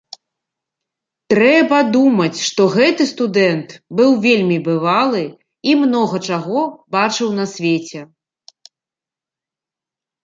Трэба 1.33 1.77
думаць, 1.95 2.39
што 2.47 2.61
гэты 2.77 3.03
студэнт 3.11 3.75
быў 3.99 4.17
вельмі 4.25 4.57
бывалы 4.71 5.21
і 5.73 5.79
многа 5.85 6.17
чаго 6.31 6.59
бачыў 6.97 7.29
на 7.41 7.45
свеце. 7.53 8.01